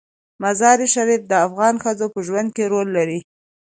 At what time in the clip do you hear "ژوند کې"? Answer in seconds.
2.27-2.63